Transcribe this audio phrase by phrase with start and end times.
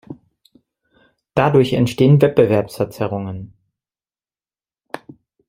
[1.35, 3.53] Dadurch entstehen Wettbewerbsverzerrungen.